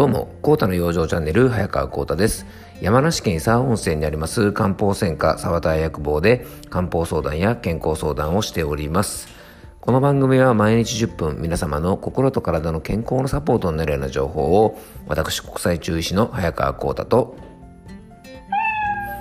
[0.00, 2.46] どうも、コータの養生チャンネル、早川コータです。
[2.80, 9.28] 山梨県伊沢温泉にあります漢方専科沢田薬房で漢方相談や健康相談をしております。
[9.78, 17.36] この番組は毎日10分皆様の心と体の健康のサポートになるような情報を私国際中医師の早川コータと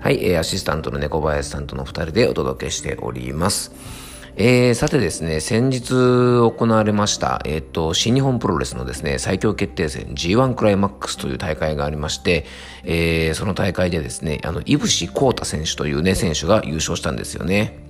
[0.00, 3.72] はい、アシスタントの猫林さんとの2人でお届けしております。
[4.36, 12.46] えー、さてですね、先日行われました、えっ、ー、と、新日本プロレスのですね、最強決定戦 G1 クライマックスという大会がありまして、
[12.84, 17.89] えー、その大会でですね、あの、井伏幸太選手というね、選手が優勝したんですよね。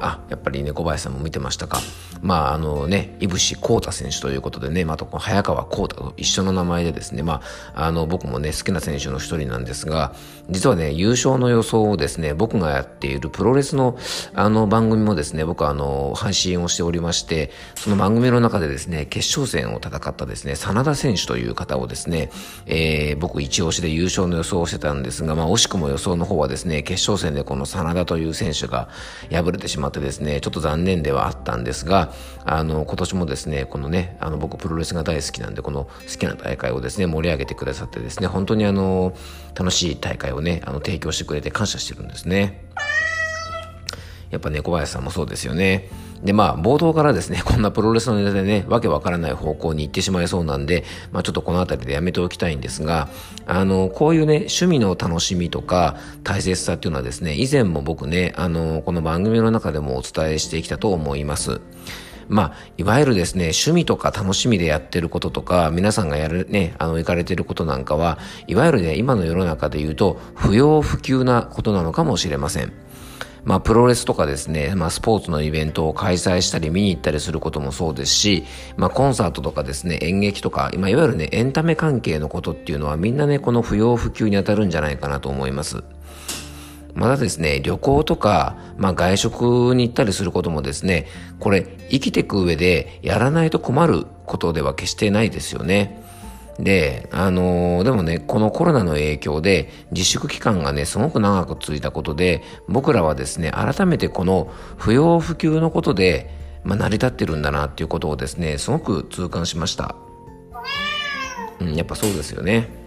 [0.00, 1.80] あ、やっぱりね、小林さんも見てましたか？
[2.22, 7.40] まあ、あのね、いぶしこうた選手ということでね、またこの早川こうたと一緒の名前でですね、ま
[7.74, 10.14] あ、あの、僕もね、好きな選手の一人なんですが、
[10.50, 13.96] 実はね、優勝の予想をですね、僕がやっているプロレスの、
[14.34, 22.30] あの、番組もですね、僕はあの、配信をしておりまして、その番組の中でですね、決勝戦を戦ったですね、真田選手という方をですね、
[22.66, 28.88] えー、僕一押しで優勝の予想をしてたんですが、まあ、惜しくも予想の方はですね、決勝戦でこの真田という選手が
[29.30, 32.12] 敗れてしまってですね、ちょっと残念ではあったんですが、
[32.44, 39.14] あの、今年もですね、このね、あの、僕プロレスが大好きなんで、この好きな大会をですね、盛り上げてくださってですね、本当にあの、
[39.54, 42.64] 楽しい大会をね、あの、提供してくれて感謝してるんですね。
[44.30, 45.88] やっぱ猫林さんもそうですよね。
[46.22, 53.08] で、まあ、冒頭からですね、こんなプロレスのネタでね、わけわからない方向に行ってしまいそうなんで、まあ、ちょっとこの辺りでやめておきたいんですが、
[53.46, 61.60] あの、こういうね、趣味の楽しみとか大切さっていうのはですね、以前も僕ね、あの、この番組の中でもお伝えしてきたと思います。
[62.28, 72.72] まあ、いわゆるですね、趣味とか楽しみでやってることとか、皆さんがやるね、あの、行かれてることなんかは、いわゆるね、今の世の中で言うと、不要不急なことなのかもしれません。
[73.44, 78.44] まあ、プロレスとかですね、まあ、スポーツのイベントを開催したり見に行ったりすることもそうですし、
[78.76, 85.82] まあ、コンサートとかですね、演劇とか、まあ、いわゆるね、エンタメ関係のことっていうのはみんなね、この不要不急に当たるんじゃないかなと思います。
[86.94, 91.06] またですね、旅行とか、まあ外食に行ったりすることもですね、
[91.38, 96.02] これ生きていく上でやらないと困ることでは決してないですよね。
[96.58, 106.30] で、あのー、でもね、このコロナの影響で自粛期間がね、すごく長く続いたことで、僕らはですね、改めてこの不要不急のことで、
[106.64, 109.94] まあ、成り立ってるんだなっていうことをですね、すごく痛感しました。
[111.60, 112.77] うん、やっぱそうですよね。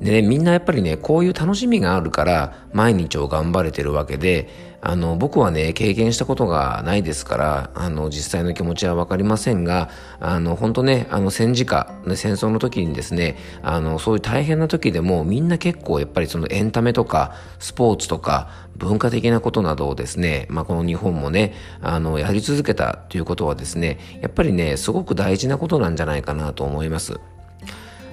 [0.00, 4.48] でね、みんなやっぱりね、こういう楽しみがあるから毎日を頑張れてるわけで、
[4.80, 27.18] あの、僕はね、経験したことがないですから、あの、実際の気持ちはわかりませんが、あの、本当ね、あの、戦時下、戦争の時にですね、あの、そういう大変な時でもみんな結構やっぱりそのエンタメとか、スポーツとか、文化的なことなどをですね、まあ、この日本もね、あの、やり続けたということはですね、やっぱりね、すごく大事なことなんじゃないかなと思います。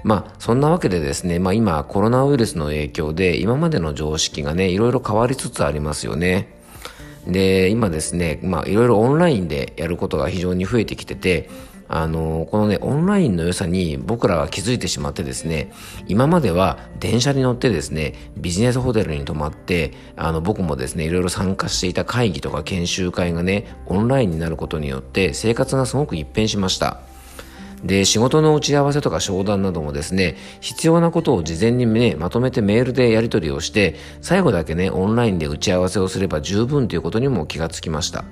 [0.05, 6.53] まあ、そんなわけでですね、まあ今コロナウイルスの影響で今までの常識がね、いろいろ変わりつつありますよね。
[7.25, 11.49] で、今ですね、まあいろいろオンラインでやることが非常に増えてきてて、
[11.87, 15.71] あの、このね、オンラインの良さに僕らは気づいてしまってですね、
[16.07, 27.01] 今までは電車に乗ってですね、ビジネスホテルに泊まって、あの、僕もですね、いろいろ参加していた会議とか研修会がね、オンラインになることによって生活がすごく一変しました。
[27.85, 38.25] で、仕事の打ち合わせとか商談などもですね、必要なことを事前にね、まとめてメールでやり取りをして、最後だけね、オンラインで打ち合わせをすれば十分ということにも気がつきました。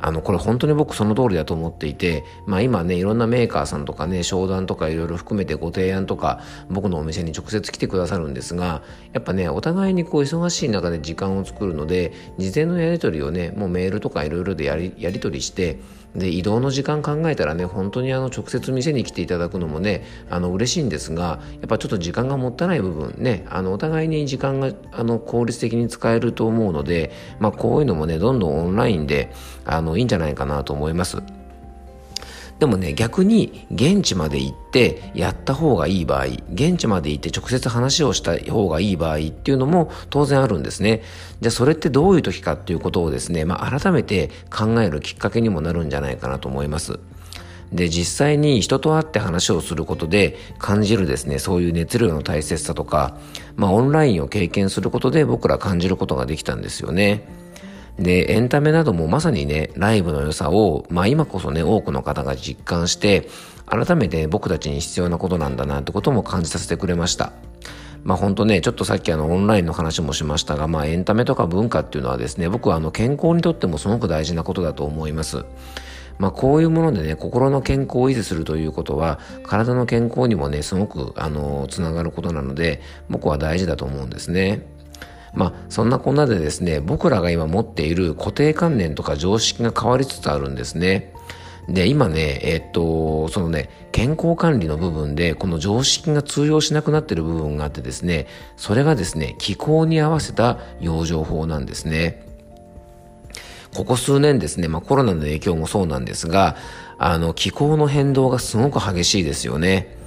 [0.00, 8.82] あの、これ本当に僕その通りだと思っていて、まあ今ね、いろんなメーカーさんとかね、商談とかいろいろ含めてご提案とか、僕のお店に直接来てくださるんですが、
[9.12, 15.80] やっぱね、お互いにこう忙しい中で時間を作るので、事前のやり取りをね、もうメールとかいろいろでやり、やり取りして、
[16.14, 29.32] で移動の時間考えたらね本当にあの直接店に来ていただくのもねあの嬉しいんですがやっぱちょっと時間がもったいない部分ねあのお互いに時間があの効率的に使えると思うので、まあ、こういうのもねどんどんオンラインで
[29.64, 31.22] あのいいんじゃないかなと思います。
[32.58, 36.24] でもね、逆に現地まで行ってやった方がいい場合、
[36.54, 41.02] 現地まで行って直接話をした方がいい場合っていうのも当然あるんですね。
[41.42, 46.98] じゃあそれってどういう時かっていうことをですね、まあ改めて考えるきっかけにもなるんじゃないかなと思います。
[47.72, 53.18] で、実際に人と会って話をすることで感じるですね、そういう熱量の大切さとか、
[53.56, 57.28] まあオンラインを経験することで僕ら感じることができたんですよね。
[57.98, 63.28] で、エンタメなどもまさにね、ライブの良さを、まあ今こそね、多くの方が実感して、
[63.66, 67.32] 改めて僕たちに必要なことなんだなってことも感じさせてくれました。
[68.04, 75.44] まあ本当ね、ちょっとさっきあのオンラインの話もしましたが、まあエンタメとか文化っていうのはですね、僕はあの健康にとってもすごく大事なことだと思います。
[76.18, 84.66] まあ、こういうものでね、心の健康を維持するということは、体の健康にもね、すごく、あの、つながることなので、僕は大事だと思うんですね。
[85.36, 91.12] まあ、そんなこんなでですね、僕らが今持っている固定観念とか常識が変わりつつあるんですね。
[91.68, 102.24] で、今ね、えっと、そのね、健康管理の部分で、この常識が通用しなくなってる部分があってですね、それがですね、気候に合わせた養生法なんですね。
[103.74, 106.56] ここ数年ですね、まあコロナの影響もそうなんですが、
[106.98, 109.98] あの、気候の変動がすごく激しいですよね。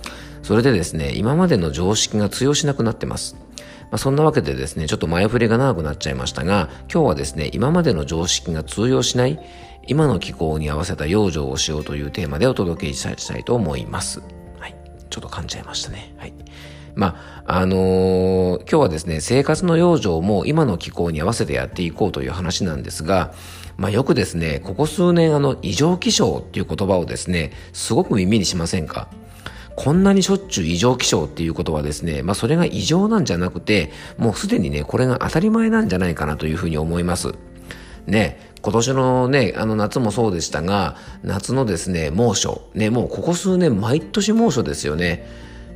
[0.42, 3.36] それでですね、今までの常識が通用しなくなってます。
[3.92, 9.40] まあ、そんなわけでですね、ちょっと前振りが長くなっちゃいましたが、今日はですね、今までの常識が通用しない、
[9.88, 14.22] 今の気候に合わせた養生をしようというテーマでお届けしたいと思います。
[14.60, 14.76] はい。
[15.10, 16.14] ちょっと噛んじゃいましたね。
[16.18, 16.34] はい。
[16.96, 23.34] まあ、あのー、今日はですね、生活の養生も今の気候に合わせてやっていこうという話なんですが、
[23.78, 29.08] まあよくですね、ここ数年あの異常気象っていう言葉をですね、すごく耳にしませんか？
[29.80, 37.34] こんなにしょっちゅう異常気象っていうことはですね、まあそれが異常なんじゃなくて、もうすでにね、これが当たり前なんじゃないかなというふうに思います。
[38.06, 42.62] ね、今年のね、あの夏もそうでしたが、夏のですね、猛暑。
[42.74, 45.26] ね、もうここ数年毎年猛暑ですよね。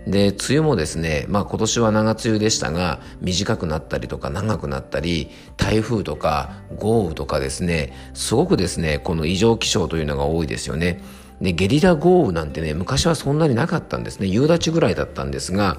[0.05, 10.99] で、梅雨もですね、まあ今年は長梅雨でしたが、短くなったりとか長くなったり、台風とか豪雨とかですね、すごくですね、この異常気象というのが多いですよね。
[11.43, 14.27] で、ゲリラ豪雨なんてね、昔はそんなになかったんですね。
[14.27, 15.77] 夕立ぐらいだったんですが、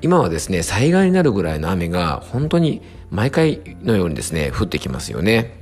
[0.00, 5.59] 今はですね、災害になるぐらいの雨が本当に毎回のようにですね、降ってきますよね。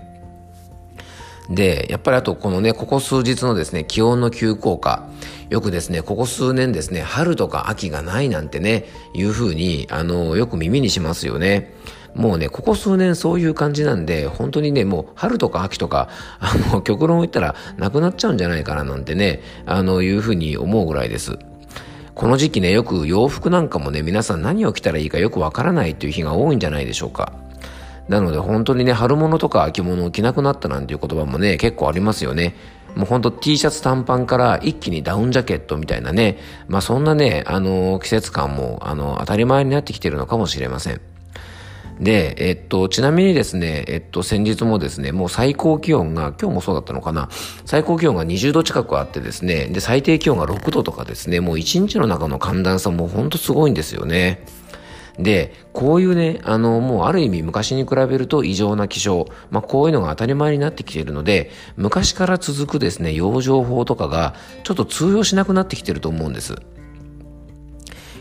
[1.51, 5.09] で、やっぱりあとこのね、ここ数日のですね、気温の急降下。
[5.51, 8.85] よくですね、ここ数年ですね、春とか秋がないなんてね、
[9.15, 11.73] いうふうに、あの、よく耳にしますよね。
[12.15, 16.09] もうね、ここ数年そういう感じなんで、本当にね、もう春とか秋とか、
[16.41, 21.39] あの、極論を言ったらなくなっちゃうんじゃないかななんてね、あの、いうふうに思うぐらいです。
[22.15, 27.33] この時期ね、よく洋服なんかもね、皆さん何を着たらいいかよくわからないっていう日が多いんじゃないでしょうか。
[28.09, 32.55] なので本当にね、春物とか秋物を着なくなったなんていう言葉もね、結構ありますよね。
[32.95, 36.39] もうほんと T シャツ短パンから一気にダウンジャケットみたいなね、
[36.69, 41.01] まあそんなね、あの、季節感も、あの、当たり前になってきてるのかもしれません。
[42.01, 47.29] で、えっと、ちなみにですね、えっと、先日もですね、もう最高気温が、今日もそうだったのかな、
[47.65, 54.45] 最高気温が20度近くあってですね、で、最低気温が6度とかですね、もう1日の中の寒暖差もほんとすごいんですよね。
[55.19, 66.57] で、こういうね、あの、もうある意味昔に比べると異常な気象、まあこういうのが当たり前になってきているので、昔から続くですね、養生法とかがちょっと通用しなくなってきてると思うんです。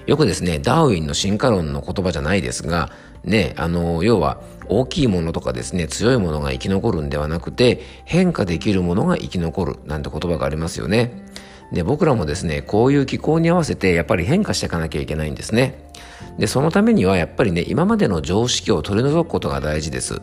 [0.08, 2.92] よくですね、ダーウィンの進化論の言葉じゃないですが、
[3.24, 4.40] ね、あの、要は
[4.70, 11.26] 大きいものとかですね、強いものが生き残るんではなくて、変化できるものが生き残るなんて言葉がありますよね。
[11.72, 15.92] で、僕らもですね、こういう気候に合わせてやっぱり変化していかなきゃいけないんですね。
[16.38, 20.22] で、そのためにはやっぱりね、今までの常識を取り除くことが大事です。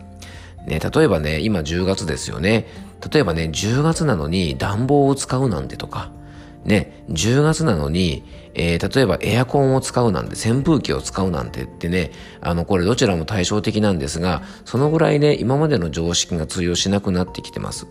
[0.66, 2.66] ね、例えばね、今10月ですよね。
[3.12, 6.10] 例えばね、10月なのに暖房を使うなんてとか、
[6.64, 8.24] ね、10月なのに、
[8.54, 17.86] えー、例えばエアコンを使うなんて、扇風機を使うなんてってね、あの、これどちらも対照的なんですが、そのぐらいね、今までの常識が通用しなくなってきてます。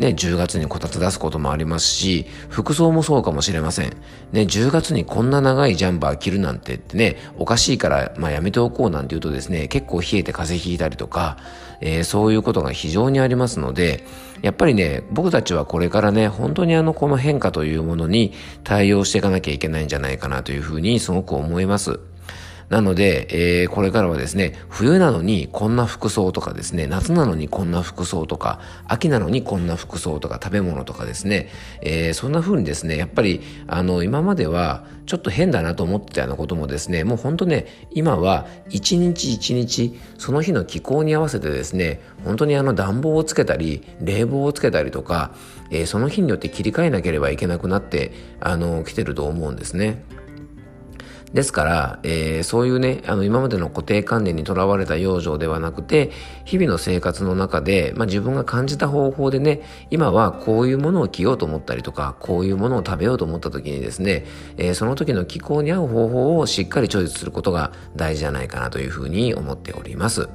[0.00, 3.90] ね、10月にこたつ出すこともありますし、服装もそうかもしれません。
[4.32, 11.36] ね、10月にこんな長いジャンバー着るなんてってね、おかしいから、まあやめておこうなんて言うとですね、結構冷えて風邪ひいたりとか、
[11.82, 14.06] えー、そういうことが非常にありますので、
[14.40, 18.32] やっぱりね、僕たちはこれからね、本当にあの、この変化というものに
[18.64, 22.00] 対応していかなきゃいけないんじゃないかなというふうにすごく思います。
[22.70, 31.48] なので、えー、これからはですね、冬なのにこんな服装とかですね、夏なのにこんな服装とか、秋なのにこんな服装とか食べ物とかですね、
[31.82, 45.32] えー、そんな風にですね、やっぱり、あの、今まではちょっと変だなと思ってたようなこともですね、もう本当ね、今は一日一日、その日の気候に合わせてですね、本当にあの暖房をつけたり、冷房をつけたりとか、
[45.72, 50.04] えー、その日によって切り替えなければいけなくなって、あの、来てると思うんですね。
[51.32, 56.10] ですから、えー、そういうね、あの、今までの固定観念にとらわれた養生ではなくて、
[56.44, 64.24] 日々の生活の中で、まあ、自分が感じた方法でね、今はこういうものを着ようと思ったりとか、こういうものを食べようと思った時にですね、
[64.56, 70.28] えー、その時の気候に合う方法をしっかりチョイスすることが大事じゃないかなというふうに思っております。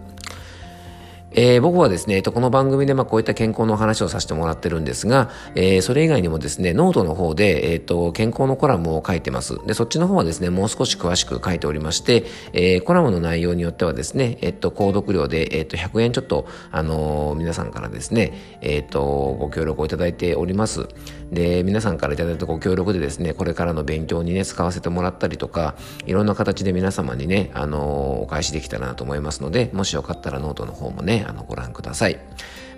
[1.32, 9.58] えー、僕はですね、えっと、この番組でまあこういった健康の話をさせてもらってるんですが、えー、それ以外にもですね、ノートの方で、えっと、健康のコラムを書いてます。
[9.66, 19.04] で、そっちの方はですね、もう少し詳しく書いておりまして、えー、コラムの内容によってはですね、えっと、購読料で、えっと、100円ちょっと、あの、皆さんからですね、えっと、
[19.40, 20.88] ご協力をいただいております。
[21.32, 32.20] で、皆さんからいただいたご協力でですね、これからの勉強にね、使わせてもらったりとか、いろんな形で皆様にね、あの、お返しできたらなと思いますので、もしよかったらノートの方もね、あの、ご覧ください。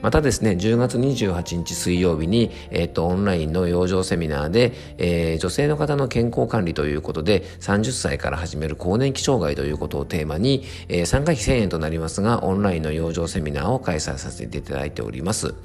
[0.02, 15.56] またですね、10月28日水曜日に、えっ、と、オンラインの養生セミナーで、えー、女性の方の健康管理ということで、30歳から始める更年期障害ということをテーマに、えー、参加費1000円となりますが、オンラインの養生セミナーを開催させていただいております。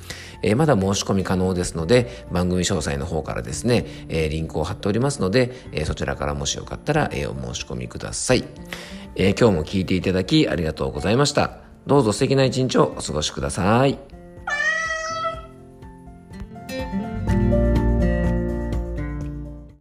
[0.42, 8.44] えー、まだ申し込み可能ですので、番組詳細の方からですね、えー、リンクを貼っておりますので、えー、そちらからもしよかったら、えー、お申し込みください。
[9.14, 11.71] えー、今日も聞いていただきありがとうございました。
[11.86, 14.21] どうぞ素敵な一日をお過ごしください。